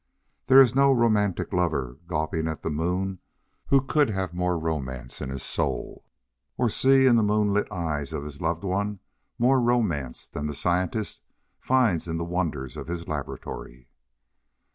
[0.47, 3.19] There is no romantic lover gawping at the moon
[3.67, 6.03] who could have more romance in his soul,
[6.57, 8.99] or see in the moonlit eyes of his loved one
[9.37, 11.21] more romance than the scientist
[11.59, 13.89] finds in the wonders of his laboratory.